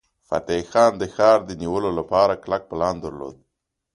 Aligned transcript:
فتح 0.27 0.59
خان 0.71 0.91
د 0.97 1.03
ښار 1.15 1.39
د 1.45 1.51
نیولو 1.61 1.89
لپاره 1.99 2.33
کلک 2.43 2.61
پلان 2.69 2.95
درلود. 3.05 3.35